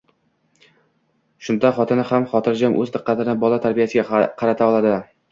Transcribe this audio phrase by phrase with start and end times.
[1.47, 4.95] shunda xotini ham xotirjam o‘z diqqatini bola tarbiyasiga qarata oladi.